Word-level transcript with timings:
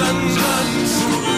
ens 0.00 0.36
en 0.36 1.37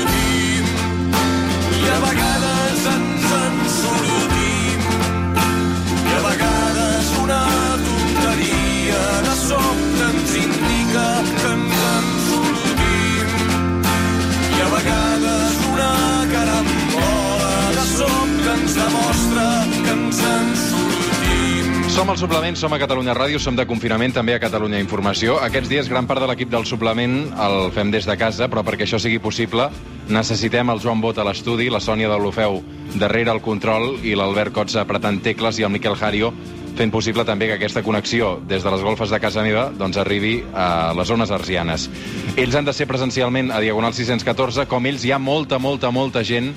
Som 22.01 22.09
al 22.09 22.17
suplement, 22.17 22.57
som 22.57 22.73
a 22.73 22.79
Catalunya 22.81 23.13
Ràdio, 23.13 23.37
som 23.37 23.53
de 23.53 23.67
confinament 23.69 24.15
també 24.17 24.33
a 24.33 24.41
Catalunya 24.41 24.79
Informació. 24.81 25.35
Aquests 25.45 25.69
dies 25.69 25.89
gran 25.93 26.07
part 26.09 26.23
de 26.25 26.31
l'equip 26.31 26.49
del 26.49 26.65
suplement 26.65 27.27
el 27.45 27.69
fem 27.77 27.91
des 27.93 28.09
de 28.09 28.17
casa, 28.17 28.49
però 28.49 28.63
perquè 28.65 28.87
això 28.87 28.97
sigui 28.97 29.19
possible 29.21 29.67
necessitem 30.09 30.73
el 30.73 30.81
Joan 30.81 31.03
Bot 31.05 31.21
a 31.21 31.27
l'estudi, 31.29 31.69
la 31.69 31.83
Sònia 31.85 32.09
de 32.09 32.17
l'Ofeu 32.17 32.63
darrere 32.97 33.35
el 33.37 33.43
control 33.45 33.99
i 34.01 34.17
l'Albert 34.17 34.57
Cots 34.57 34.81
apretant 34.81 35.21
tecles 35.21 35.61
i 35.61 35.69
el 35.69 35.75
Miquel 35.77 35.99
Jario 36.01 36.33
fent 36.81 36.89
possible 36.89 37.29
també 37.29 37.51
que 37.51 37.61
aquesta 37.61 37.85
connexió 37.85 38.39
des 38.49 38.65
de 38.65 38.73
les 38.73 38.81
golfes 38.81 39.13
de 39.13 39.21
casa 39.21 39.45
meva 39.45 39.69
doncs 39.69 40.01
arribi 40.01 40.39
a 40.57 40.95
les 40.97 41.13
zones 41.13 41.29
arsianes. 41.29 41.91
Ells 42.33 42.57
han 42.57 42.65
de 42.65 42.73
ser 42.73 42.89
presencialment 42.89 43.53
a 43.53 43.61
Diagonal 43.61 43.93
614, 43.93 44.65
com 44.73 44.89
ells 44.89 45.05
hi 45.05 45.13
ha 45.13 45.21
molta, 45.21 45.61
molta, 45.61 45.93
molta 45.93 46.25
gent 46.25 46.55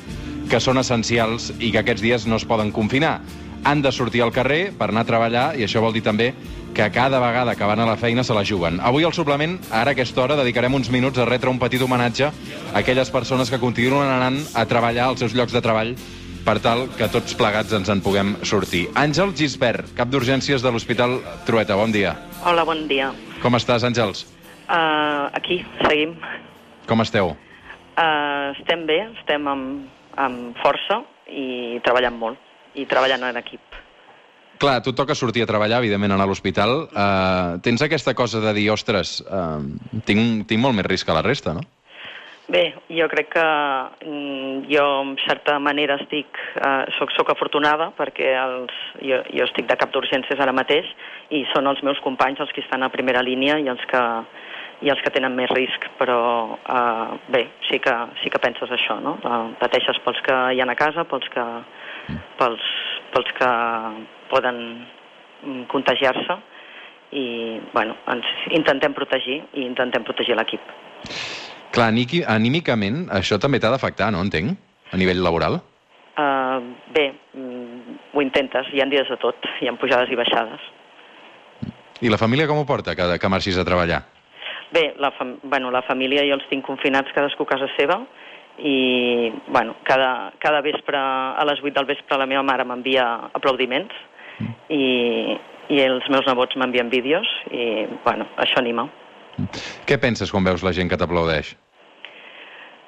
que 0.47 0.63
són 0.63 0.79
essencials 0.79 1.51
i 1.59 1.75
que 1.75 1.83
aquests 1.83 2.01
dies 2.01 2.31
no 2.31 2.39
es 2.39 2.47
poden 2.47 2.71
confinar 2.71 3.17
han 3.63 3.81
de 3.81 3.91
sortir 3.91 4.21
al 4.23 4.33
carrer 4.33 4.71
per 4.77 4.89
anar 4.89 5.03
a 5.03 5.09
treballar 5.09 5.45
i 5.57 5.63
això 5.65 5.81
vol 5.81 5.93
dir 5.93 6.03
també 6.03 6.33
que 6.73 6.89
cada 6.91 7.19
vegada 7.21 7.55
que 7.55 7.67
van 7.69 7.79
a 7.79 7.85
la 7.85 7.97
feina 7.97 8.23
se 8.23 8.33
la 8.33 8.43
juguen. 8.43 8.79
Avui 8.81 9.05
al 9.05 9.13
suplement, 9.13 9.59
ara 9.71 9.91
a 9.91 9.93
aquesta 9.93 10.23
hora, 10.23 10.35
dedicarem 10.39 10.73
uns 10.73 10.89
minuts 10.89 11.19
a 11.21 11.27
retre 11.29 11.51
un 11.51 11.61
petit 11.61 11.81
homenatge 11.81 12.25
a 12.25 12.33
aquelles 12.81 13.11
persones 13.13 13.51
que 13.51 13.61
continuen 13.61 14.09
anant 14.09 14.41
a 14.55 14.65
treballar 14.65 15.11
als 15.11 15.21
seus 15.21 15.35
llocs 15.37 15.53
de 15.53 15.61
treball 15.61 15.93
per 16.43 16.57
tal 16.59 16.87
que 16.97 17.07
tots 17.07 17.35
plegats 17.39 17.71
ens 17.77 17.89
en 17.89 18.01
puguem 18.03 18.35
sortir. 18.43 18.87
Àngel 18.99 19.31
Gisbert, 19.37 19.93
cap 19.95 20.09
d'urgències 20.11 20.63
de 20.63 20.71
l'Hospital 20.71 21.19
Trueta, 21.47 21.77
bon 21.79 21.93
dia. 21.93 22.17
Hola, 22.43 22.65
bon 22.67 22.87
dia. 22.89 23.13
Com 23.41 23.55
estàs, 23.55 23.85
Àngels? 23.87 24.25
Uh, 24.67 25.29
aquí, 25.37 25.61
seguim. 25.85 26.17
Com 26.89 27.03
esteu? 27.03 27.35
Uh, 27.93 28.51
estem 28.57 28.87
bé, 28.89 28.99
estem 29.19 29.47
amb, 29.47 29.85
amb 30.19 30.57
força 30.63 31.03
i 31.29 31.79
treballant 31.85 32.17
molt, 32.19 32.52
i 32.75 32.85
treballant 32.89 33.23
en 33.29 33.39
equip. 33.41 33.79
Clar, 34.63 34.79
tu 34.85 34.93
toca 34.95 35.15
sortir 35.17 35.43
a 35.43 35.49
treballar, 35.49 35.81
evidentment, 35.81 36.13
a 36.13 36.25
l'hospital. 36.29 36.85
Uh, 36.87 37.59
tens 37.65 37.81
aquesta 37.83 38.13
cosa 38.15 38.39
de 38.39 38.53
dir, 38.55 38.69
ostres, 38.71 39.17
uh, 39.25 39.59
tinc, 40.07 40.45
tinc 40.47 40.61
molt 40.61 40.77
més 40.77 40.87
risc 40.87 41.09
que 41.09 41.15
la 41.17 41.23
resta, 41.25 41.55
no? 41.57 41.65
Bé, 42.53 42.73
jo 42.91 43.07
crec 43.07 43.29
que 43.33 43.43
mm, 43.43 44.65
jo, 44.67 44.85
en 45.01 45.13
certa 45.23 45.57
manera, 45.63 45.95
estic, 46.01 46.39
uh, 46.59 46.83
soc, 46.99 47.13
soc 47.15 47.31
afortunada 47.31 47.89
perquè 47.97 48.33
els, 48.35 48.73
jo, 48.99 49.21
jo 49.31 49.47
estic 49.47 49.69
de 49.69 49.77
cap 49.79 49.93
d'urgències 49.93 50.39
ara 50.43 50.55
mateix 50.55 50.89
i 51.31 51.45
són 51.53 51.71
els 51.71 51.79
meus 51.87 52.01
companys 52.03 52.43
els 52.43 52.51
que 52.51 52.61
estan 52.65 52.83
a 52.83 52.91
primera 52.91 53.23
línia 53.23 53.55
i 53.63 53.71
els 53.71 53.83
que, 53.87 54.03
i 54.83 54.91
els 54.91 54.99
que 55.01 55.13
tenen 55.15 55.35
més 55.39 55.51
risc, 55.55 55.87
però 55.97 56.19
uh, 56.59 57.15
bé, 57.31 57.45
sí 57.69 57.79
que, 57.79 57.95
sí 58.19 58.29
que 58.29 58.43
penses 58.43 58.75
això, 58.75 58.99
no? 58.99 59.15
Uh, 59.23 59.55
pateixes 59.63 60.03
pels 60.03 60.19
que 60.27 60.35
hi 60.51 60.59
ha 60.59 60.67
a 60.67 60.79
casa, 60.79 61.07
pels 61.07 61.31
que, 61.31 61.47
pels, 62.39 62.65
pels 63.13 63.31
que 63.37 63.49
poden 64.31 64.59
mm, 65.43 65.63
contagiar-se 65.71 66.37
i, 67.13 67.25
bueno, 67.73 67.95
ens 68.09 68.29
intentem 68.57 68.95
protegir 68.97 69.41
i 69.53 69.67
intentem 69.67 70.05
protegir 70.05 70.37
l'equip. 70.39 70.61
Clar, 71.73 71.89
anímicament, 71.89 73.07
això 73.13 73.39
també 73.41 73.59
t'ha 73.59 73.71
d'afectar, 73.73 74.11
no? 74.13 74.21
Entenc? 74.21 74.57
A 74.93 74.97
nivell 74.97 75.23
laboral? 75.25 75.59
Uh, 76.13 76.61
bé, 76.93 77.07
mm, 77.33 77.99
ho 78.13 78.21
intentes, 78.21 78.69
hi 78.73 78.81
ha 78.81 78.89
dies 78.89 79.09
de 79.09 79.17
tot, 79.17 79.47
hi 79.61 79.69
ha 79.69 79.77
pujades 79.81 80.11
i 80.13 80.17
baixades. 80.19 80.67
I 82.03 82.11
la 82.11 82.19
família 82.21 82.45
com 82.49 82.59
ho 82.59 82.67
porta, 82.69 82.93
que, 82.95 83.07
que 83.17 83.31
marxis 83.31 83.57
a 83.57 83.65
treballar? 83.65 84.03
Bé, 84.73 84.93
la, 85.01 85.11
fam 85.17 85.37
bueno, 85.43 85.71
la 85.71 85.83
família 85.85 86.25
jo 86.27 86.37
els 86.37 86.45
tinc 86.49 86.65
confinats 86.65 87.13
cadascú 87.13 87.45
a 87.45 87.51
casa 87.53 87.69
seva 87.77 87.99
i 88.59 89.31
bueno, 89.47 89.75
cada, 89.83 90.33
cada 90.39 90.61
vespre 90.61 90.97
a 90.97 91.43
les 91.47 91.61
8 91.63 91.73
del 91.73 91.89
vespre 91.89 92.17
la 92.17 92.29
meva 92.29 92.43
mare 92.45 92.65
m'envia 92.65 93.05
aplaudiments 93.33 93.95
i, 94.69 95.37
i 95.69 95.81
els 95.81 96.07
meus 96.13 96.27
nebots 96.29 96.57
m'envien 96.59 96.91
vídeos 96.93 97.29
i 97.51 97.85
bueno, 98.05 98.29
això 98.37 98.61
anima. 98.61 98.87
Què 99.89 99.97
penses 99.97 100.31
quan 100.31 100.45
veus 100.45 100.63
la 100.63 100.73
gent 100.75 100.91
que 100.91 100.99
t'aplaudeix? 100.99 101.55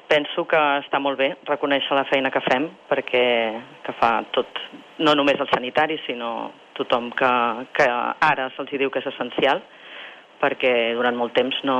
Penso 0.05 0.43
que 0.45 0.59
està 0.83 0.99
molt 1.01 1.17
bé 1.17 1.31
reconèixer 1.47 1.95
la 1.97 2.05
feina 2.05 2.29
que 2.29 2.43
fem 2.45 2.67
perquè 2.91 3.23
que 3.85 3.95
fa 3.97 4.19
tot, 4.35 4.61
no 5.01 5.15
només 5.17 5.39
els 5.41 5.49
sanitaris, 5.49 6.03
sinó 6.05 6.51
tothom 6.77 7.09
que, 7.17 7.31
que 7.73 7.87
ara 7.89 8.51
se'ls 8.53 8.69
diu 8.77 8.91
que 8.93 9.01
és 9.01 9.09
essencial 9.09 9.63
perquè 10.41 10.93
durant 10.97 11.15
molt 11.17 11.35
temps 11.37 11.57
no, 11.67 11.77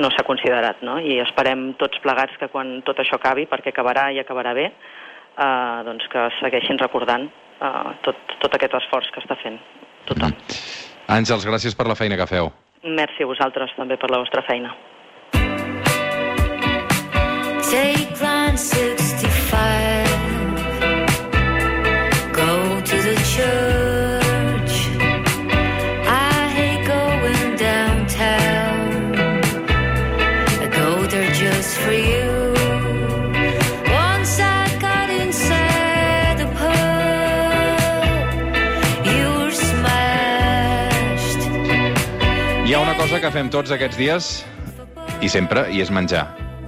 no 0.00 0.10
s'ha 0.14 0.26
considerat, 0.26 0.82
no? 0.86 0.98
I 0.98 1.20
esperem 1.24 1.74
tots 1.80 2.00
plegats 2.04 2.36
que 2.40 2.50
quan 2.52 2.80
tot 2.86 3.02
això 3.02 3.18
acabi, 3.20 3.46
perquè 3.50 3.74
acabarà 3.74 4.10
i 4.14 4.20
acabarà 4.22 4.54
bé, 4.56 4.70
eh, 4.70 5.78
doncs 5.86 6.08
que 6.12 6.28
segueixin 6.40 6.80
recordant 6.80 7.28
eh, 7.28 7.90
tot, 8.06 8.36
tot 8.42 8.56
aquest 8.56 8.78
esforç 8.82 9.12
que 9.14 9.22
està 9.24 9.38
fent 9.42 9.60
tothom. 10.08 10.34
Àngels, 11.10 11.46
gràcies 11.46 11.76
per 11.76 11.88
la 11.90 11.98
feina 11.98 12.18
que 12.20 12.28
feu. 12.30 12.52
Merci 12.84 13.26
a 13.26 13.28
vosaltres 13.28 13.74
també 13.76 13.98
per 14.00 14.10
la 14.12 14.22
vostra 14.22 14.44
feina. 14.46 14.72
Take 17.70 18.18
line 18.22 18.99
cosa 43.00 43.16
que 43.16 43.30
fem 43.32 43.48
tots 43.48 43.70
aquests 43.72 43.96
dies, 43.96 44.26
i 45.24 45.28
sempre, 45.32 45.62
i 45.72 45.78
és 45.80 45.88
menjar. 45.88 46.26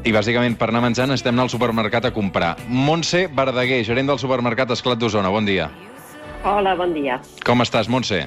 I 0.08 0.14
bàsicament 0.16 0.54
per 0.56 0.70
anar 0.70 0.80
menjant 0.80 1.12
estem 1.12 1.34
anar 1.36 1.44
al 1.44 1.50
supermercat 1.52 2.06
a 2.08 2.10
comprar. 2.16 2.54
Montse 2.72 3.26
Verdaguer, 3.36 3.82
gerent 3.84 4.08
del 4.08 4.20
supermercat 4.22 4.72
Esclat 4.72 4.96
d'Osona, 5.02 5.28
bon 5.28 5.44
dia. 5.44 5.68
Hola, 6.48 6.72
bon 6.78 6.96
dia. 6.96 7.18
Com 7.44 7.60
estàs, 7.60 7.90
Montse? 7.92 8.22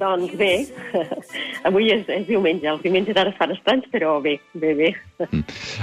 Doncs 0.00 0.32
bé, 0.40 0.64
avui 1.68 1.92
és, 1.92 2.08
és 2.08 2.24
diumenge. 2.30 2.70
Els 2.72 2.80
diumenges 2.88 3.20
ara 3.20 3.36
fan 3.36 3.52
estranys, 3.52 3.84
però 3.92 4.16
bé, 4.24 4.38
bé, 4.54 4.72
bé. 4.80 4.94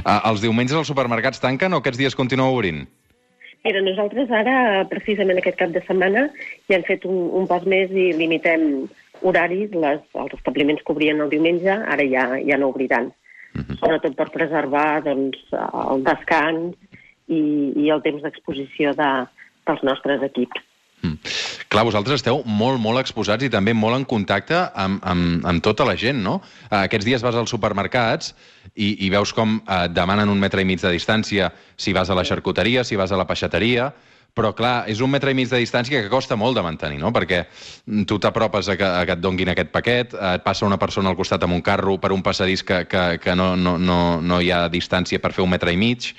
Ah, 0.09 0.23
els 0.31 0.41
diumenges 0.41 0.81
els 0.81 0.89
supermercats 0.89 1.43
tanquen 1.43 1.77
o 1.77 1.83
aquests 1.83 2.01
dies 2.01 2.17
continuen 2.17 2.49
obrint? 2.49 2.87
Mira, 3.67 3.81
nosaltres 3.85 4.33
ara, 4.33 4.87
precisament 4.89 5.37
aquest 5.37 5.57
cap 5.59 5.69
de 5.75 5.85
setmana, 5.85 6.31
ja 6.65 6.79
hem 6.79 6.85
fet 6.87 7.05
un, 7.05 7.27
un 7.35 7.45
pas 7.49 7.65
més 7.67 7.93
i 7.93 8.13
limitem 8.17 8.87
horaris. 9.21 9.71
Les, 9.73 10.03
els 10.13 10.35
establiments 10.37 10.83
que 10.83 10.93
obrien 10.93 11.21
el 11.23 11.31
diumenge, 11.33 11.71
ara 11.71 12.05
ja, 12.07 12.29
ja 12.43 12.59
no 12.59 12.71
obriran. 12.73 13.11
Sobretot 13.79 14.13
per 14.17 14.29
preservar 14.29 15.01
doncs, 15.05 15.39
el 15.51 16.03
descans 16.05 16.75
i, 17.25 17.41
i 17.73 17.89
el 17.89 18.03
temps 18.05 18.21
d'exposició 18.21 18.93
de, 18.97 19.11
dels 19.65 19.85
nostres 19.87 20.25
equips. 20.27 20.63
Clar, 21.67 21.83
vosaltres 21.85 22.21
esteu 22.21 22.39
molt, 22.47 22.79
molt 22.81 23.01
exposats 23.01 23.45
i 23.45 23.51
també 23.53 23.73
molt 23.75 23.97
en 23.99 24.05
contacte 24.07 24.59
amb, 24.73 25.01
amb, 25.05 25.45
amb 25.45 25.63
tota 25.63 25.85
la 25.87 25.97
gent, 25.99 26.21
no? 26.23 26.39
Eh, 26.69 26.79
Aquests 26.85 27.05
dies 27.05 27.23
vas 27.23 27.35
als 27.35 27.51
supermercats 27.53 28.31
i, 28.73 28.93
i 29.05 29.09
veus 29.13 29.33
com 29.35 29.57
eh, 29.59 29.81
demanen 29.91 30.31
un 30.31 30.39
metre 30.39 30.63
i 30.63 30.67
mig 30.67 30.81
de 30.81 30.93
distància 30.95 31.51
si 31.75 31.93
vas 31.93 32.09
a 32.09 32.17
la 32.17 32.25
xarcuteria, 32.27 32.85
si 32.87 32.97
vas 32.99 33.11
a 33.11 33.19
la 33.19 33.27
peixateria, 33.27 33.91
però 34.37 34.53
clar, 34.57 34.75
és 34.91 35.01
un 35.01 35.09
metre 35.09 35.33
i 35.33 35.37
mig 35.37 35.49
de 35.49 35.59
distància 35.61 36.03
que 36.03 36.11
costa 36.13 36.37
molt 36.37 36.57
de 36.57 36.63
mantenir, 36.65 36.99
no? 37.01 37.09
Perquè 37.15 37.41
mm, 37.47 38.05
tu 38.09 38.19
t'apropes 38.21 38.69
a, 38.69 38.77
que, 38.77 38.85
a 38.85 39.01
que 39.09 39.17
et 39.17 39.23
donguin 39.23 39.49
aquest 39.53 39.73
paquet, 39.73 40.13
eh, 40.13 40.35
et 40.37 40.45
passa 40.45 40.67
una 40.69 40.77
persona 40.81 41.09
al 41.09 41.17
costat 41.17 41.43
amb 41.47 41.57
un 41.57 41.65
carro 41.65 41.97
per 42.01 42.13
un 42.13 42.23
passadís 42.25 42.63
que, 42.63 42.83
que, 42.91 43.03
que 43.23 43.35
no, 43.35 43.55
no, 43.57 43.77
no, 43.81 43.99
no 44.21 44.39
hi 44.41 44.53
ha 44.53 44.67
distància 44.69 45.21
per 45.23 45.33
fer 45.33 45.45
un 45.45 45.53
metre 45.55 45.73
i 45.73 45.81
mig. 45.81 46.11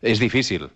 És 0.00 0.18
difícil. 0.18 0.66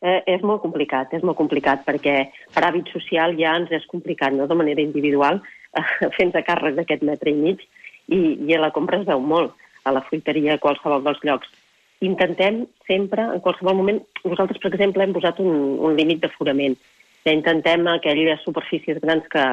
Eh, 0.00 0.20
és 0.32 0.42
molt 0.46 0.62
complicat, 0.64 1.12
és 1.12 1.24
molt 1.26 1.36
complicat, 1.36 1.82
perquè 1.84 2.14
per 2.54 2.64
hàbit 2.64 2.88
social 2.88 3.36
ja 3.36 3.52
ens 3.60 3.72
és 3.76 3.84
complicat, 3.90 4.32
no?, 4.32 4.46
de 4.48 4.56
manera 4.56 4.80
individual, 4.80 5.42
eh, 5.76 5.86
fent 6.18 6.32
a 6.34 6.44
càrrec 6.46 6.78
d'aquest 6.78 7.04
metre 7.06 7.30
i 7.30 7.36
mig, 7.36 7.66
i, 8.08 8.20
i 8.48 8.56
a 8.56 8.62
la 8.64 8.72
compra 8.74 9.02
es 9.02 9.08
veu 9.08 9.20
molt, 9.20 9.52
a 9.84 9.92
la 9.92 10.02
fruiteria, 10.08 10.56
a 10.56 10.62
qualsevol 10.62 11.04
dels 11.04 11.20
llocs. 11.24 11.52
Intentem 12.00 12.62
sempre, 12.88 13.26
en 13.34 13.42
qualsevol 13.44 13.76
moment, 13.76 13.98
nosaltres, 14.24 14.60
per 14.62 14.70
exemple, 14.72 15.04
hem 15.04 15.12
posat 15.12 15.40
un, 15.44 15.52
un 15.84 15.98
límit 15.98 16.22
d'aforament. 16.22 16.78
Ja 17.28 17.34
intentem 17.36 17.84
aquelles 17.92 18.40
superfícies 18.46 19.00
grans 19.02 19.26
que, 19.32 19.44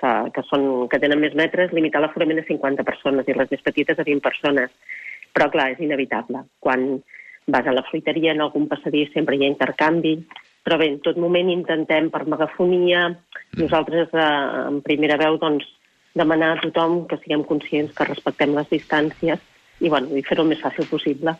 que, 0.00 0.12
que, 0.34 0.44
són, 0.48 0.64
que 0.90 0.98
tenen 1.02 1.22
més 1.22 1.36
metres, 1.38 1.70
limitar 1.76 2.02
l'aforament 2.02 2.42
a 2.42 2.46
50 2.48 2.86
persones 2.88 3.30
i 3.30 3.38
les 3.38 3.52
més 3.54 3.62
petites 3.68 4.02
a 4.02 4.08
20 4.08 4.24
persones. 4.24 4.74
Però, 5.36 5.46
clar, 5.52 5.70
és 5.76 5.84
inevitable. 5.84 6.42
Quan 6.58 6.88
vas 7.46 7.70
a 7.70 7.76
la 7.76 7.86
fruiteria, 7.86 8.34
en 8.34 8.42
algun 8.42 8.66
passadís 8.66 9.12
sempre 9.14 9.38
hi 9.38 9.46
ha 9.46 9.54
intercanvi, 9.54 10.18
però 10.66 10.80
bé, 10.82 10.90
en 10.90 11.02
tot 11.06 11.18
moment 11.22 11.52
intentem 11.52 12.10
per 12.10 12.24
megafonia, 12.26 13.12
nosaltres 13.60 14.10
eh, 14.10 14.30
en 14.66 14.80
primera 14.82 15.18
veu, 15.22 15.38
doncs, 15.38 15.68
demanar 16.18 16.56
a 16.56 16.62
tothom 16.64 17.04
que 17.06 17.20
siguem 17.20 17.44
conscients 17.46 17.94
que 17.94 18.08
respectem 18.08 18.56
les 18.56 18.66
distàncies 18.72 19.38
i, 19.80 19.88
bueno, 19.88 20.12
i 20.16 20.24
fer-ho 20.26 20.44
el 20.44 20.52
més 20.54 20.62
fàcil 20.62 20.88
possible. 20.90 21.36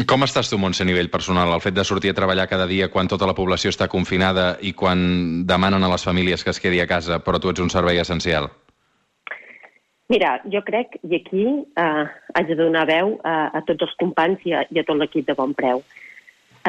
I 0.00 0.06
com 0.08 0.24
estàs 0.24 0.48
tu, 0.48 0.56
Montse, 0.56 0.84
a 0.84 0.88
nivell 0.88 1.10
personal? 1.12 1.52
El 1.52 1.60
fet 1.60 1.76
de 1.76 1.84
sortir 1.84 2.12
a 2.12 2.16
treballar 2.16 2.48
cada 2.48 2.66
dia 2.70 2.88
quan 2.88 3.10
tota 3.12 3.28
la 3.28 3.36
població 3.36 3.72
està 3.72 3.90
confinada 3.92 4.54
i 4.64 4.72
quan 4.72 5.44
demanen 5.48 5.84
a 5.84 5.90
les 5.92 6.04
famílies 6.06 6.44
que 6.44 6.52
es 6.54 6.60
quedi 6.62 6.80
a 6.80 6.88
casa, 6.88 7.20
però 7.20 7.40
tu 7.40 7.52
ets 7.52 7.60
un 7.60 7.70
servei 7.72 8.00
essencial? 8.00 8.48
Mira, 10.12 10.38
jo 10.52 10.62
crec, 10.64 10.96
i 11.08 11.18
aquí 11.20 11.44
eh, 11.44 12.04
haig 12.36 12.48
de 12.48 12.56
donar 12.56 12.86
veu 12.88 13.14
a, 13.24 13.52
a 13.52 13.62
tots 13.68 13.84
els 13.86 13.94
companys 14.00 14.42
i 14.48 14.56
a, 14.56 14.64
i 14.72 14.80
a 14.80 14.84
tot 14.88 14.98
l'equip 15.00 15.28
de 15.28 15.36
Bon 15.36 15.52
Preu. 15.56 15.84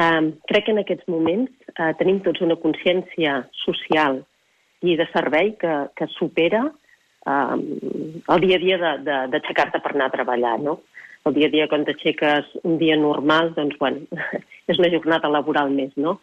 Eh, 0.00 0.22
crec 0.50 0.68
que 0.68 0.72
en 0.76 0.80
aquests 0.84 1.08
moments 1.08 1.50
eh, 1.74 1.92
tenim 2.00 2.20
tots 2.24 2.44
una 2.44 2.56
consciència 2.60 3.42
social 3.64 4.22
i 4.84 4.96
de 5.00 5.08
servei 5.12 5.54
que, 5.60 5.74
que 5.96 6.08
supera 6.18 6.66
eh, 7.26 7.56
el 8.34 8.44
dia 8.44 8.58
a 8.58 8.62
dia 8.64 8.92
d'aixecar-te 9.32 9.80
per 9.84 9.94
anar 9.94 10.10
a 10.10 10.16
treballar, 10.16 10.58
no? 10.62 10.80
El 11.24 11.36
dia 11.38 11.48
a 11.48 11.52
dia, 11.52 11.68
quan 11.68 11.86
t'aixeques 11.88 12.50
un 12.68 12.78
dia 12.78 12.96
normal, 13.00 13.54
doncs, 13.56 13.78
bueno, 13.80 14.04
és 14.70 14.80
una 14.80 14.92
jornada 14.92 15.30
laboral 15.32 15.72
més, 15.72 15.92
no? 15.96 16.18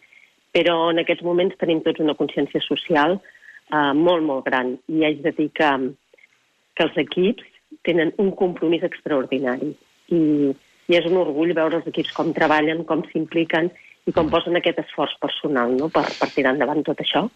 Però 0.54 0.76
en 0.92 1.00
aquests 1.02 1.24
moments 1.26 1.58
tenim 1.58 1.80
tots 1.82 2.02
una 2.04 2.14
consciència 2.18 2.62
social 2.62 3.16
eh, 3.18 3.92
molt, 3.98 4.22
molt 4.28 4.46
gran. 4.46 4.76
I 4.88 5.06
haig 5.06 5.22
de 5.24 5.32
dir 5.38 5.48
que, 5.58 5.70
que 6.76 6.86
els 6.86 7.00
equips 7.02 7.48
tenen 7.88 8.12
un 8.22 8.30
compromís 8.38 8.84
extraordinari. 8.86 9.72
I, 10.12 10.52
i 10.90 10.98
és 10.98 11.06
un 11.08 11.18
orgull 11.20 11.54
veure 11.56 11.80
els 11.80 11.88
equips 11.88 12.12
com 12.14 12.34
treballen, 12.36 12.84
com 12.88 13.04
s'impliquen 13.08 13.70
i 14.06 14.14
com 14.14 14.30
posen 14.30 14.58
aquest 14.58 14.82
esforç 14.82 15.14
personal 15.22 15.72
no? 15.78 15.88
per, 15.94 16.04
per 16.18 16.28
tirar 16.34 16.54
endavant 16.56 16.82
tot 16.86 17.00
això. 17.02 17.26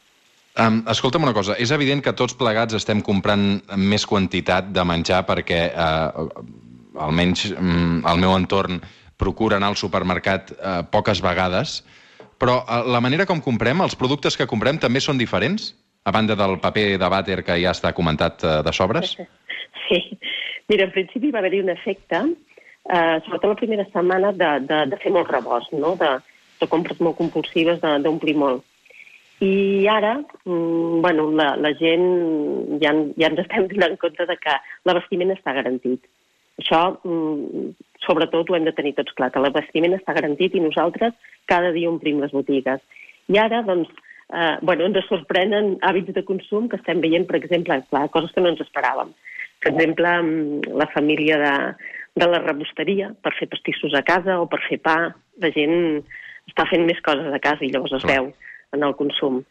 Um, 0.57 0.79
escolta'm 0.89 1.27
una 1.27 1.35
cosa, 1.37 1.53
és 1.61 1.73
evident 1.75 2.01
que 2.01 2.15
tots 2.17 2.33
plegats 2.39 2.77
estem 2.79 3.03
comprant 3.05 3.59
més 3.77 4.07
quantitat 4.09 4.71
de 4.73 4.85
menjar 4.89 5.21
perquè, 5.29 5.59
uh, 5.77 6.31
almenys 7.05 7.51
um, 7.53 7.99
el 8.09 8.23
meu 8.23 8.33
entorn, 8.33 8.81
procura 9.21 9.59
anar 9.61 9.73
al 9.73 9.77
supermercat 9.77 10.55
uh, 10.57 10.79
poques 10.89 11.21
vegades, 11.25 11.83
però 12.41 12.63
uh, 12.63 12.81
la 12.89 13.03
manera 13.05 13.29
com 13.29 13.43
comprem, 13.45 13.85
els 13.85 13.99
productes 14.01 14.37
que 14.41 14.49
comprem 14.49 14.81
també 14.81 15.05
són 15.05 15.21
diferents? 15.21 15.75
A 16.07 16.13
banda 16.15 16.37
del 16.39 16.57
paper 16.63 16.87
de 17.03 17.11
vàter 17.11 17.41
que 17.45 17.59
ja 17.61 17.75
està 17.77 17.93
comentat 17.93 18.45
uh, 18.45 18.61
de 18.65 18.73
sobres? 18.77 19.17
Sí. 19.87 20.01
Mira, 20.67 20.89
en 20.89 20.91
principi 20.91 21.29
va 21.31 21.39
haver-hi 21.39 21.61
un 21.63 21.69
efecte, 21.71 22.19
eh, 22.91 23.19
sobretot 23.23 23.53
la 23.53 23.59
primera 23.61 23.85
setmana, 23.87 24.33
de, 24.35 24.49
de, 24.67 24.81
de 24.91 24.97
fer 24.99 25.13
molt 25.15 25.31
rebost, 25.31 25.71
no? 25.79 25.93
de, 26.01 26.09
de 26.59 26.67
compres 26.67 26.99
molt 26.99 27.15
compulsives, 27.21 27.79
d'omplir 28.03 28.35
molt. 28.41 28.65
I 29.41 29.87
ara, 29.89 30.15
mm, 30.45 31.03
bueno, 31.03 31.31
la, 31.31 31.57
la 31.57 31.73
gent 31.77 32.81
ja, 32.81 32.93
ja 33.21 33.29
ens 33.29 33.43
estem 33.43 33.67
donant 33.69 33.99
compte 34.01 34.25
de 34.25 34.37
que 34.41 34.55
l'abastiment 34.89 35.35
està 35.35 35.53
garantit. 35.53 36.07
Això, 36.57 36.97
mm, 37.05 37.75
sobretot, 38.07 38.49
ho 38.49 38.57
hem 38.57 38.65
de 38.65 38.73
tenir 38.73 38.95
tots 38.97 39.13
clar, 39.19 39.29
que 39.33 39.43
l'abastiment 39.45 39.93
està 39.99 40.15
garantit 40.17 40.57
i 40.57 40.63
nosaltres 40.65 41.13
cada 41.53 41.73
dia 41.77 41.91
omplim 41.91 42.23
les 42.23 42.33
botigues. 42.33 42.81
I 43.29 43.39
ara, 43.43 43.61
doncs, 43.67 43.93
eh, 44.33 44.57
bueno, 44.63 44.89
ens 44.89 45.05
sorprenen 45.11 45.77
hàbits 45.83 46.17
de 46.17 46.25
consum 46.25 46.71
que 46.71 46.81
estem 46.81 47.05
veient, 47.05 47.29
per 47.29 47.37
exemple, 47.37 47.83
clar, 47.91 48.09
coses 48.09 48.33
que 48.33 48.41
no 48.41 48.55
ens 48.55 48.65
esperàvem. 48.65 49.13
Per 49.61 49.75
exemple, 49.75 50.09
mm, 50.23 50.73
la 50.81 50.89
família 50.97 51.37
de, 51.45 51.55
de 52.17 52.27
la 52.27 52.41
rebosteria 52.41 53.13
per 53.21 53.35
fer 53.37 53.53
pastissos 53.53 53.93
a 53.93 54.03
casa 54.03 54.41
o 54.41 54.49
per 54.49 54.65
fer 54.65 54.81
pa. 54.81 55.13
La 55.45 55.53
gent 55.53 56.03
està 56.49 56.65
fent 56.73 56.87
més 56.89 57.01
coses 57.05 57.29
a 57.29 57.39
casa 57.39 57.65
i 57.67 57.69
llavors 57.69 57.93
es 57.93 58.03
Clar. 58.03 58.17
veu 58.17 58.33
en 58.77 58.85
el 58.87 58.95
consum. 58.99 59.43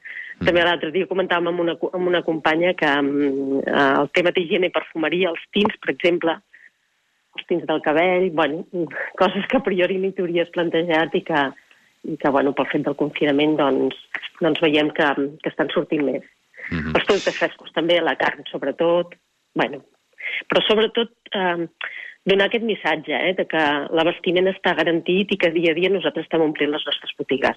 També 0.43 0.63
l'altre 0.65 0.91
dia 0.91 1.07
comentàvem 1.07 1.47
amb 1.51 1.63
una, 1.63 1.75
amb 1.95 2.09
una 2.11 2.21
companya 2.25 2.73
que 2.75 2.89
mm, 2.89 3.61
eh, 3.63 3.91
el 4.01 4.09
tema 4.17 4.33
d'higiene 4.35 4.69
i 4.69 4.75
perfumeria, 4.75 5.31
els 5.31 5.43
tints, 5.55 5.77
per 5.81 5.93
exemple, 5.93 6.35
els 7.35 7.47
tints 7.49 7.67
del 7.69 7.83
cabell, 7.85 8.29
bueno, 8.35 8.65
coses 9.21 9.47
que 9.51 9.61
a 9.61 9.65
priori 9.65 9.99
ni 10.01 10.11
t'hauries 10.15 10.51
plantejat 10.55 11.15
i 11.15 11.23
que, 11.29 11.43
i 12.11 12.17
que 12.21 12.33
bueno, 12.35 12.55
pel 12.57 12.71
fet 12.71 12.87
del 12.87 12.97
confinament 12.99 13.55
doncs, 13.61 13.99
doncs 14.41 14.63
veiem 14.63 14.91
que, 14.97 15.11
que 15.43 15.53
estan 15.53 15.71
sortint 15.73 16.03
més. 16.07 16.25
Mhm. 16.71 16.95
Els 16.97 17.05
productes 17.05 17.37
frescos 17.37 17.71
també, 17.75 18.01
la 18.01 18.17
carn 18.19 18.43
sobretot, 18.49 19.15
bueno, 19.55 19.83
però 20.49 20.63
sobretot 20.65 21.13
eh, 21.31 21.67
donar 22.25 22.49
aquest 22.49 22.65
missatge 22.65 23.15
eh, 23.15 23.33
de 23.37 23.45
que 23.47 23.63
l'abastiment 23.95 24.49
està 24.51 24.73
garantit 24.77 25.31
i 25.31 25.39
que 25.39 25.53
dia 25.55 25.71
a 25.71 25.77
dia 25.77 25.93
nosaltres 25.93 26.25
estem 26.25 26.43
omplint 26.43 26.73
les 26.73 26.85
nostres 26.87 27.13
botigues. 27.19 27.55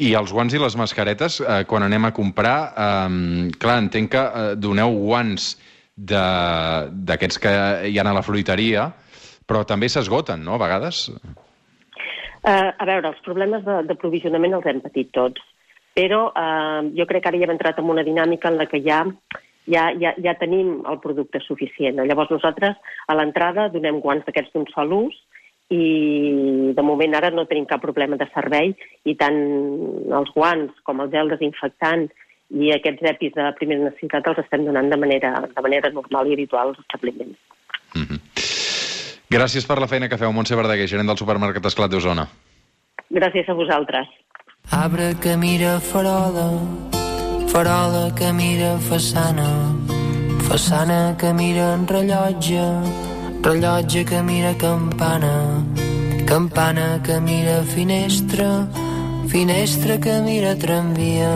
I 0.00 0.14
els 0.18 0.32
guants 0.32 0.54
i 0.54 0.60
les 0.60 0.76
mascaretes, 0.76 1.40
eh, 1.40 1.62
quan 1.68 1.84
anem 1.86 2.08
a 2.08 2.14
comprar, 2.16 2.56
eh, 2.72 3.50
clar, 3.60 3.78
entenc 3.84 4.10
que 4.14 4.24
eh, 4.24 4.54
doneu 4.56 4.96
guants 4.96 5.52
d'aquests 6.00 7.38
que 7.38 7.52
hi 7.90 7.98
ha 7.98 8.06
a 8.08 8.16
la 8.16 8.24
fruiteria, 8.24 8.88
però 9.46 9.64
també 9.68 9.88
s'esgoten, 9.90 10.44
no?, 10.44 10.56
a 10.56 10.62
vegades. 10.62 11.08
Eh, 12.40 12.70
a 12.72 12.84
veure, 12.88 13.10
els 13.10 13.20
problemes 13.26 13.64
de, 13.66 13.82
de 13.84 13.96
els 14.00 14.66
hem 14.66 14.80
patit 14.80 15.10
tots, 15.12 15.42
però 15.94 16.30
eh, 16.32 16.90
jo 16.96 17.06
crec 17.06 17.22
que 17.22 17.28
ara 17.28 17.38
ja 17.38 17.48
hem 17.48 17.56
entrat 17.56 17.78
en 17.78 17.90
una 17.90 18.06
dinàmica 18.06 18.48
en 18.48 18.56
la 18.56 18.66
que 18.66 18.80
ja, 18.80 19.04
ja, 19.66 19.90
ja, 20.00 20.14
ja 20.16 20.34
tenim 20.40 20.80
el 20.88 21.00
producte 21.00 21.40
suficient. 21.44 22.00
Llavors 22.00 22.30
nosaltres 22.30 22.78
a 23.06 23.14
l'entrada 23.18 23.68
donem 23.68 24.00
guants 24.00 24.24
d'aquests 24.24 24.54
d'un 24.54 24.66
sol 24.72 24.94
ús 24.96 25.18
i 25.70 26.72
de 26.74 26.82
moment 26.82 27.14
ara 27.14 27.30
no 27.30 27.46
tenim 27.46 27.66
cap 27.70 27.82
problema 27.82 28.18
de 28.18 28.26
servei 28.34 28.74
i 29.06 29.14
tant 29.18 29.38
els 30.18 30.32
guants 30.34 30.74
com 30.82 31.02
el 31.02 31.12
gel 31.14 31.30
desinfectant 31.30 32.08
i 32.50 32.72
aquests 32.74 33.06
EPIs 33.12 33.36
de 33.36 33.46
primera 33.58 33.86
necessitat 33.86 34.26
els 34.26 34.42
estem 34.42 34.66
donant 34.66 34.90
de 34.90 34.98
manera, 34.98 35.36
de 35.46 35.62
manera 35.62 35.92
normal 35.94 36.26
i 36.26 36.34
habitual 36.34 36.72
als 36.72 36.82
establiments. 36.82 37.38
Gràcies 39.30 39.66
per 39.66 39.78
la 39.78 39.86
feina 39.86 40.08
que 40.10 40.18
feu, 40.18 40.32
Montse 40.34 40.56
Verdaguer, 40.58 40.88
gerent 40.90 41.06
del 41.06 41.18
supermercat 41.20 41.68
Esclat 41.70 41.92
d'Osona. 41.92 42.26
Gràcies 43.14 43.46
a 43.46 43.54
vosaltres. 43.54 44.10
Arbre 44.74 45.12
que 45.22 45.36
mira 45.38 45.78
farola, 45.78 46.48
farola 47.52 48.08
que 48.18 48.32
mira 48.34 48.74
façana, 48.88 49.46
façana 50.48 51.14
que 51.18 51.30
mira 51.34 51.74
en 51.76 51.86
rellotge, 51.86 52.66
rellotge 53.42 54.04
que 54.04 54.22
mira 54.22 54.54
campana, 54.54 55.64
campana 56.26 57.00
que 57.02 57.20
mira 57.20 57.62
finestra, 57.62 58.68
finestra 59.28 59.98
que 59.98 60.20
mira 60.20 60.54
tramvia, 60.56 61.34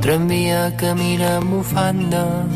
tramvia 0.00 0.74
que 0.78 0.94
mira 0.94 1.40
bufanda, 1.40 2.46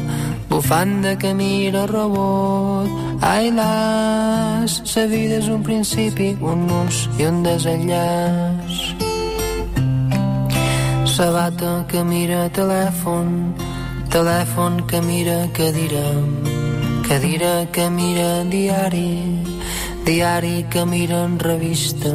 bufanda 0.48 1.16
que 1.16 1.34
mira 1.34 1.86
robot. 1.86 2.88
Ai, 3.20 3.50
las, 3.50 4.82
sa 4.84 5.06
vida 5.06 5.38
és 5.40 5.48
un 5.48 5.62
principi, 5.62 6.34
un 6.40 6.66
nus 6.68 7.08
i 7.18 7.24
un 7.24 7.42
desenllaç. 7.44 8.80
Sabata 11.08 11.84
que 11.88 12.02
mira 12.04 12.48
telèfon, 12.50 13.54
telèfon 14.10 14.82
que 14.90 15.00
mira 15.00 15.38
cadira, 15.56 16.04
cadira 17.08 17.68
que 17.70 17.90
mira 17.90 18.44
diari, 18.44 19.42
diari 20.04 20.64
que 20.70 20.84
mira 20.86 21.24
en 21.24 21.38
revista. 21.38 22.10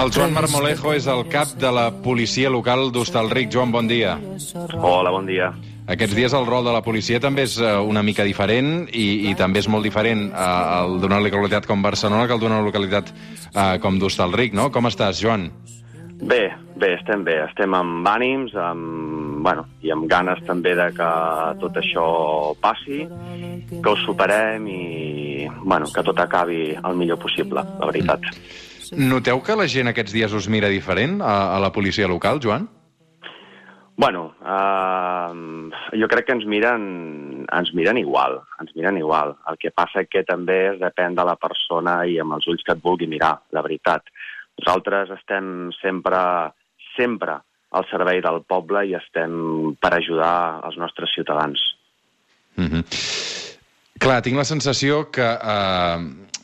El 0.00 0.10
Joan 0.12 0.32
Marmolejo 0.32 0.94
és 0.96 1.06
el 1.10 1.26
cap 1.28 1.52
de 1.60 1.70
la 1.72 1.90
policia 2.04 2.50
local 2.50 2.90
d'Hostalric. 2.92 3.52
Joan, 3.52 3.72
bon 3.72 3.88
dia. 3.88 4.16
Hola, 4.80 5.12
bon 5.12 5.28
dia. 5.28 5.52
Aquests 5.84 6.16
dies 6.16 6.32
el 6.32 6.46
rol 6.48 6.64
de 6.64 6.72
la 6.72 6.80
policia 6.80 7.20
també 7.20 7.44
és 7.44 7.58
eh, 7.60 7.74
una 7.76 8.02
mica 8.02 8.24
diferent 8.24 8.88
i, 8.88 9.28
i 9.28 9.34
també 9.36 9.60
és 9.60 9.68
molt 9.68 9.84
diferent 9.84 10.30
eh, 10.30 10.48
el 10.80 10.96
d'una 11.02 11.20
localitat 11.20 11.68
com 11.68 11.84
Barcelona 11.84 12.24
que 12.24 12.32
el 12.32 12.40
d'una 12.40 12.62
localitat 12.64 13.12
eh, 13.12 13.76
com 13.84 14.00
d'Hostalric, 14.00 14.56
no? 14.56 14.70
Com 14.72 14.88
estàs, 14.88 15.20
Joan? 15.20 15.50
Bé, 16.24 16.46
bé, 16.80 16.94
estem 16.96 17.24
bé. 17.26 17.36
Estem 17.50 17.76
amb 17.76 18.08
ànims, 18.08 18.54
amb, 18.56 19.33
bueno, 19.44 19.66
i 19.84 19.92
amb 19.92 20.06
ganes 20.08 20.40
també 20.48 20.72
de 20.78 20.86
que 20.96 21.08
tot 21.60 21.76
això 21.76 22.04
passi, 22.64 23.02
que 23.74 23.90
ho 23.90 23.96
superem 24.00 24.64
i 24.72 24.84
bueno, 25.60 25.90
que 25.92 26.04
tot 26.06 26.22
acabi 26.24 26.70
el 26.72 26.96
millor 26.96 27.20
possible, 27.20 27.60
la 27.60 27.90
veritat. 27.90 28.24
Noteu 28.96 29.42
que 29.44 29.56
la 29.58 29.68
gent 29.68 29.92
aquests 29.92 30.16
dies 30.16 30.32
us 30.36 30.48
mira 30.48 30.72
diferent 30.72 31.20
a, 31.20 31.56
a 31.56 31.60
la 31.60 31.72
policia 31.76 32.08
local, 32.08 32.40
Joan? 32.40 32.66
Bueno, 33.96 34.24
uh, 34.42 35.30
jo 35.94 36.08
crec 36.10 36.26
que 36.26 36.34
ens 36.34 36.48
miren, 36.50 36.84
ens 37.46 37.70
miren 37.76 38.00
igual, 38.00 38.40
ens 38.64 38.72
miren 38.74 38.96
igual. 38.98 39.36
El 39.50 39.60
que 39.60 39.70
passa 39.70 40.02
que 40.08 40.24
també 40.26 40.56
es 40.72 40.80
depèn 40.80 41.14
de 41.14 41.24
la 41.28 41.36
persona 41.38 42.00
i 42.08 42.16
amb 42.18 42.34
els 42.34 42.48
ulls 42.50 42.64
que 42.66 42.74
et 42.74 42.82
vulgui 42.82 43.06
mirar, 43.12 43.36
la 43.54 43.62
veritat. 43.62 44.08
Nosaltres 44.58 45.12
estem 45.20 45.70
sempre, 45.78 46.20
sempre 46.96 47.42
al 47.74 47.86
servei 47.90 48.22
del 48.22 48.42
poble 48.46 48.84
i 48.86 48.94
estem 48.98 49.74
per 49.82 49.94
ajudar 49.96 50.34
els 50.66 50.78
nostres 50.80 51.10
ciutadans. 51.14 51.60
Mm 52.56 52.68
-hmm. 52.70 52.84
Clar, 53.98 54.22
tinc 54.22 54.36
la 54.36 54.44
sensació 54.44 55.10
que 55.10 55.22
eh, 55.22 55.98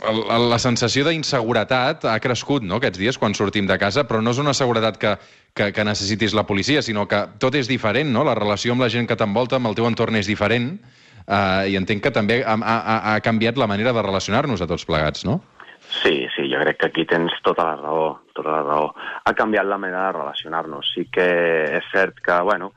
el, 0.09 0.49
la 0.51 0.59
sensació 0.59 1.05
d'inseguretat 1.05 2.07
ha 2.09 2.19
crescut 2.23 2.65
no, 2.65 2.79
aquests 2.81 2.99
dies 2.99 3.19
quan 3.21 3.35
sortim 3.37 3.67
de 3.69 3.77
casa, 3.79 4.07
però 4.09 4.23
no 4.23 4.31
és 4.31 4.39
una 4.39 4.55
seguretat 4.57 4.99
que, 4.99 5.17
que, 5.55 5.73
que 5.73 5.85
necessitis 5.85 6.35
la 6.37 6.47
policia, 6.49 6.83
sinó 6.83 7.07
que 7.11 7.21
tot 7.39 7.55
és 7.55 7.69
diferent, 7.69 8.11
no? 8.15 8.25
La 8.25 8.35
relació 8.39 8.73
amb 8.73 8.85
la 8.87 8.89
gent 8.89 9.09
que 9.11 9.19
t'envolta, 9.19 9.57
amb 9.57 9.71
el 9.71 9.75
teu 9.79 9.89
entorn 9.91 10.17
és 10.17 10.31
diferent, 10.31 10.73
eh, 11.27 11.71
i 11.73 11.77
entenc 11.77 12.03
que 12.07 12.15
també 12.15 12.43
ha, 12.45 12.57
ha, 12.57 12.99
ha 13.15 13.21
canviat 13.21 13.61
la 13.61 13.69
manera 13.71 13.93
de 13.93 14.03
relacionar-nos 14.07 14.63
a 14.63 14.71
tots 14.71 14.87
plegats, 14.89 15.27
no? 15.29 15.41
Sí, 16.03 16.27
sí, 16.37 16.40
crec 16.61 16.79
que 16.81 16.90
aquí 16.90 17.07
tens 17.09 17.35
tota 17.45 17.67
la 17.67 17.76
raó, 17.81 18.07
tota 18.37 18.52
la 18.52 18.62
raó. 18.62 18.93
Ha 19.25 19.35
canviat 19.37 19.67
la 19.67 19.81
manera 19.81 20.07
de 20.09 20.19
relacionar-nos. 20.19 20.93
Sí 20.95 21.09
que 21.12 21.26
és 21.81 21.90
cert 21.93 22.21
que, 22.25 22.38
bueno, 22.47 22.73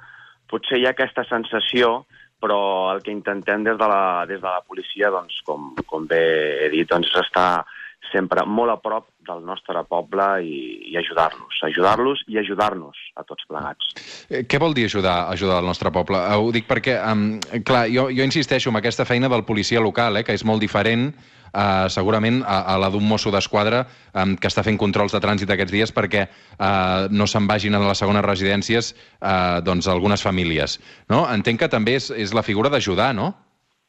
potser 0.49 0.79
hi 0.79 0.87
ha 0.87 0.95
aquesta 0.95 1.25
sensació, 1.29 2.03
però 2.43 2.91
el 2.93 3.03
que 3.03 3.13
intentem 3.13 3.63
des 3.63 3.77
de 3.79 3.87
la, 3.87 4.25
des 4.27 4.41
de 4.41 4.49
la 4.49 4.63
policia, 4.67 5.11
doncs, 5.13 5.39
com, 5.47 5.71
com 5.87 6.07
bé 6.09 6.23
he 6.65 6.69
dit, 6.73 6.89
doncs, 6.89 7.11
és 7.13 7.23
estar 7.23 7.63
sempre 8.11 8.43
molt 8.45 8.73
a 8.73 8.77
prop 8.83 9.07
del 9.23 9.43
nostre 9.47 9.79
poble 9.87 10.25
i, 10.43 10.57
i 10.91 10.97
ajudar-los, 10.99 11.61
ajudar-los 11.69 12.23
i 12.27 12.37
ajudar-nos 12.41 12.99
a 13.15 13.23
tots 13.27 13.47
plegats. 13.47 13.93
Eh, 14.27 14.43
Què 14.49 14.59
vol 14.59 14.75
dir 14.75 14.89
ajudar 14.89 15.29
ajudar 15.31 15.61
el 15.63 15.69
nostre 15.71 15.91
poble? 15.95 16.19
Eh, 16.19 16.35
Ho 16.35 16.51
dic 16.55 16.67
perquè, 16.69 16.97
um, 17.07 17.39
clar, 17.63 17.85
jo, 17.93 18.09
jo 18.11 18.27
insisteixo 18.27 18.73
en 18.73 18.81
aquesta 18.81 19.07
feina 19.07 19.31
del 19.31 19.45
policia 19.47 19.81
local, 19.81 20.19
eh, 20.19 20.25
que 20.27 20.35
és 20.35 20.43
molt 20.45 20.61
diferent 20.61 21.13
uh, 21.53 21.88
segurament 21.89 22.41
a, 22.43 22.60
a 22.74 22.77
la 22.81 22.89
d'un 22.89 23.05
mosso 23.07 23.31
d'esquadra 23.31 23.86
um, 24.13 24.36
que 24.36 24.50
està 24.51 24.63
fent 24.65 24.77
controls 24.81 25.13
de 25.13 25.22
trànsit 25.24 25.50
aquests 25.53 25.72
dies 25.72 25.93
perquè 25.93 26.25
uh, 26.27 27.07
no 27.13 27.27
se'n 27.29 27.48
vagin 27.48 27.75
a 27.77 27.81
les 27.86 27.98
segones 28.03 28.25
residències 28.25 28.93
uh, 29.22 29.62
doncs 29.63 29.88
algunes 29.88 30.22
famílies. 30.25 30.79
No? 31.10 31.24
Entenc 31.31 31.60
que 31.63 31.69
també 31.72 31.95
és, 32.01 32.10
és 32.12 32.33
la 32.33 32.43
figura 32.43 32.69
d'ajudar, 32.74 33.13
no? 33.15 33.33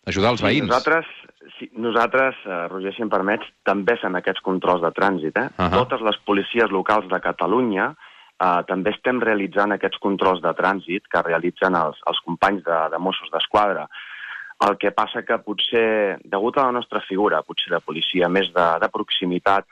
Ajudar 0.07 0.35
els 0.35 0.41
Sí, 0.41 0.45
veïns. 0.47 0.69
nosaltres, 0.69 1.07
sí, 1.59 1.71
nosaltres 1.81 2.35
eh, 2.45 2.57
Roger, 2.69 2.91
si 2.93 3.01
em 3.01 3.09
permets, 3.09 3.47
també 3.65 3.95
fem 3.97 4.13
aquests 4.19 4.43
controls 4.45 4.83
de 4.85 4.91
trànsit. 4.93 5.33
Eh? 5.41 5.47
Ahà. 5.57 5.71
Totes 5.79 6.03
les 6.05 6.19
policies 6.29 6.69
locals 6.69 7.09
de 7.09 7.21
Catalunya 7.25 7.87
eh, 7.95 8.61
també 8.69 8.93
estem 8.93 9.23
realitzant 9.25 9.73
aquests 9.73 9.97
controls 10.05 10.43
de 10.45 10.53
trànsit 10.59 11.09
que 11.09 11.23
realitzen 11.25 11.73
els, 11.81 11.97
els 12.11 12.21
companys 12.27 12.61
de, 12.69 12.83
de 12.93 13.01
Mossos 13.01 13.33
d'Esquadra. 13.33 13.87
El 14.65 14.77
que 14.81 14.95
passa 14.97 15.25
que 15.27 15.39
potser, 15.45 16.19
degut 16.25 16.59
a 16.59 16.69
la 16.69 16.75
nostra 16.77 17.03
figura, 17.05 17.43
potser 17.45 17.73
de 17.75 17.83
policia 17.85 18.31
més 18.33 18.51
de, 18.55 18.67
de 18.81 18.89
proximitat, 18.93 19.67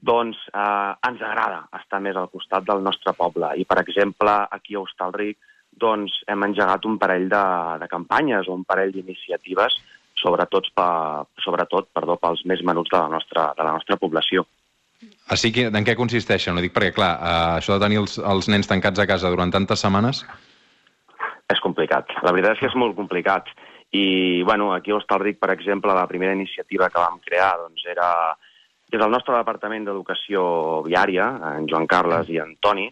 doncs 0.00 0.38
eh, 0.54 0.92
ens 1.08 1.22
agrada 1.22 1.64
estar 1.76 2.00
més 2.00 2.16
al 2.16 2.30
costat 2.32 2.66
del 2.68 2.84
nostre 2.84 3.12
poble. 3.18 3.52
I, 3.60 3.66
per 3.68 3.80
exemple, 3.82 4.36
aquí 4.50 4.76
a 4.76 4.84
Hostalric 4.84 5.38
doncs, 5.80 6.20
hem 6.28 6.44
engegat 6.46 6.86
un 6.86 6.98
parell 7.00 7.28
de, 7.30 7.44
de 7.80 7.88
campanyes 7.88 8.48
o 8.48 8.56
un 8.58 8.66
parell 8.68 8.92
d'iniciatives 8.94 9.78
sobretot, 10.20 10.70
pa, 10.76 11.24
sobretot 11.42 11.90
perdó, 11.94 12.16
pels 12.20 12.44
més 12.48 12.62
menuts 12.66 12.92
de 12.92 12.98
la 12.98 13.08
nostra, 13.12 13.50
de 13.56 13.66
la 13.66 13.74
nostra 13.78 13.98
població. 14.00 14.44
Així 15.32 15.52
que, 15.54 15.68
en 15.70 15.86
què 15.86 15.96
consisteixen? 15.96 16.58
Ho 16.58 16.64
dic 16.64 16.74
perquè, 16.76 16.92
clar, 16.96 17.10
uh, 17.16 17.56
això 17.60 17.76
de 17.76 17.84
tenir 17.86 18.00
els, 18.02 18.18
els 18.18 18.50
nens 18.52 18.68
tancats 18.68 19.00
a 19.00 19.08
casa 19.08 19.32
durant 19.32 19.52
tantes 19.54 19.84
setmanes... 19.86 20.24
És 21.50 21.58
complicat. 21.64 22.06
La 22.22 22.30
veritat 22.30 22.54
és 22.54 22.60
que 22.60 22.68
és 22.68 22.74
molt 22.78 22.94
complicat. 22.94 23.48
I, 23.90 24.42
bueno, 24.46 24.72
aquí 24.72 24.92
a 24.92 24.96
Hostalric, 24.96 25.38
per 25.40 25.50
exemple, 25.50 25.94
la 25.94 26.06
primera 26.06 26.34
iniciativa 26.34 26.88
que 26.90 27.02
vam 27.02 27.18
crear 27.24 27.56
doncs, 27.58 27.84
era 27.90 28.10
des 28.90 28.98
del 28.98 29.10
nostre 29.10 29.36
Departament 29.36 29.86
d'Educació 29.86 30.42
Viària, 30.86 31.26
en 31.56 31.66
Joan 31.70 31.86
Carles 31.90 32.30
i 32.30 32.38
en 32.42 32.56
Toni, 32.62 32.88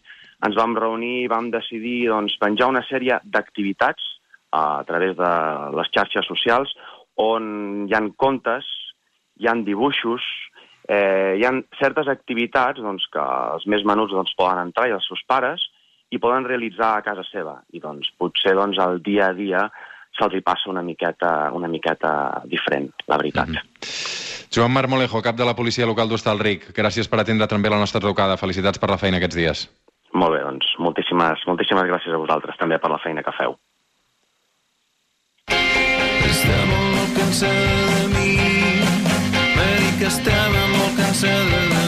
ens 0.46 0.58
vam 0.58 0.76
reunir 0.78 1.24
i 1.24 1.30
vam 1.30 1.50
decidir 1.50 2.08
doncs, 2.10 2.36
penjar 2.38 2.70
una 2.70 2.84
sèrie 2.86 3.18
d'activitats 3.24 4.04
a 4.54 4.82
través 4.88 5.16
de 5.18 5.32
les 5.76 5.90
xarxes 5.94 6.26
socials 6.26 6.70
on 7.18 7.88
hi 7.88 7.94
han 7.94 8.12
contes, 8.16 8.66
hi 9.38 9.48
han 9.50 9.64
dibuixos, 9.66 10.22
eh, 10.88 11.34
hi 11.38 11.44
han 11.44 11.64
certes 11.80 12.08
activitats 12.08 12.80
doncs, 12.82 13.06
que 13.12 13.24
els 13.54 13.66
més 13.66 13.84
menuts 13.84 14.14
doncs, 14.14 14.34
poden 14.38 14.62
entrar 14.62 14.88
i 14.88 14.94
els 14.96 15.06
seus 15.10 15.22
pares 15.26 15.66
i 16.10 16.20
poden 16.22 16.46
realitzar 16.46 16.94
a 16.96 17.04
casa 17.04 17.26
seva. 17.28 17.58
I 17.74 17.82
doncs, 17.82 18.10
potser 18.16 18.54
doncs, 18.56 18.78
el 18.78 19.02
dia 19.04 19.28
a 19.28 19.36
dia 19.36 19.66
se'ls 20.18 20.34
hi 20.34 20.42
passa 20.44 20.70
una 20.70 20.82
miqueta, 20.82 21.50
una 21.54 21.68
miqueta 21.70 22.42
diferent, 22.44 22.90
la 23.06 23.16
veritat. 23.16 23.48
Mm 23.48 23.54
-hmm. 23.54 24.48
Joan 24.54 24.72
Marmolejo, 24.72 25.20
cap 25.22 25.36
de 25.36 25.44
la 25.44 25.54
policia 25.54 25.86
local 25.86 26.08
d'Hostalric, 26.08 26.72
gràcies 26.74 27.08
per 27.08 27.20
atendre 27.20 27.46
també 27.46 27.68
la 27.68 27.78
nostra 27.78 28.00
trucada. 28.00 28.36
Felicitats 28.36 28.78
per 28.78 28.90
la 28.90 28.98
feina 28.98 29.18
aquests 29.18 29.36
dies. 29.36 29.68
Molt 30.12 30.32
bé, 30.32 30.40
doncs 30.42 30.66
moltíssimes, 30.78 31.42
moltíssimes 31.46 31.84
gràcies 31.84 32.14
a 32.14 32.20
vosaltres 32.22 32.56
també 32.56 32.78
per 32.78 32.90
la 32.90 32.98
feina 32.98 33.22
que 33.22 33.32
feu. 33.36 33.58
Estava 36.28 36.64
molt 36.70 37.12
cansada 37.18 37.76
de 37.90 38.08
mi, 38.14 38.32
va 39.58 39.68
dir 39.82 39.92
que 40.00 40.08
estava 40.08 40.64
molt 40.72 40.96
cansada 40.96 41.60
de 41.74 41.82
mi, 41.82 41.87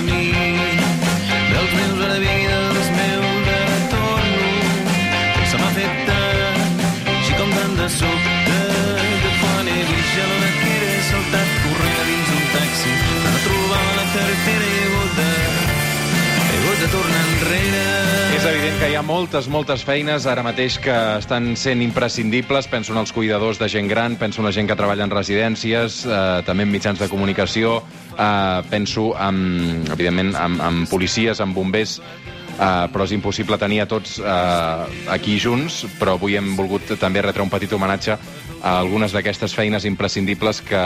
evident 18.51 18.79
que 18.81 18.89
hi 18.91 18.95
ha 18.99 19.03
moltes, 19.07 19.47
moltes 19.53 19.83
feines 19.87 20.25
ara 20.27 20.43
mateix 20.43 20.75
que 20.83 20.95
estan 21.21 21.53
sent 21.61 21.85
imprescindibles. 21.85 22.67
Penso 22.71 22.91
en 22.95 22.99
els 22.99 23.13
cuidadors 23.15 23.61
de 23.61 23.69
gent 23.71 23.87
gran, 23.91 24.17
penso 24.19 24.41
en 24.43 24.49
la 24.49 24.53
gent 24.57 24.67
que 24.67 24.77
treballa 24.79 25.07
en 25.07 25.13
residències, 25.15 26.01
eh, 26.07 26.43
també 26.47 26.67
en 26.67 26.73
mitjans 26.73 26.99
de 26.99 27.09
comunicació, 27.09 27.77
eh, 28.17 28.63
penso, 28.71 29.13
en, 29.15 29.85
evidentment, 29.93 30.35
en, 30.35 30.59
en 30.67 30.83
policies, 30.91 31.39
en 31.41 31.55
bombers, 31.55 32.01
eh, 32.01 32.87
però 32.91 33.07
és 33.07 33.15
impossible 33.15 33.59
tenir 33.59 33.83
a 33.85 33.89
tots 33.91 34.19
eh, 34.19 35.07
aquí 35.15 35.39
junts, 35.39 35.85
però 36.01 36.19
avui 36.19 36.35
hem 36.41 36.57
volgut 36.59 36.97
també 36.99 37.23
retre 37.23 37.47
un 37.47 37.53
petit 37.53 37.73
homenatge 37.73 38.19
a 38.61 38.79
algunes 38.81 39.15
d'aquestes 39.15 39.55
feines 39.55 39.87
imprescindibles 39.87 40.61
que 40.67 40.81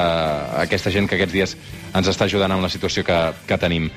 aquesta 0.67 0.93
gent 0.93 1.09
que 1.09 1.17
aquests 1.17 1.35
dies 1.35 1.57
ens 1.95 2.11
està 2.13 2.29
ajudant 2.29 2.53
amb 2.53 2.63
la 2.63 2.71
situació 2.73 3.07
que, 3.07 3.21
que 3.49 3.59
tenim. 3.59 3.89